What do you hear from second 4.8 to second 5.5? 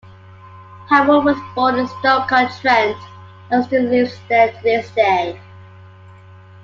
day.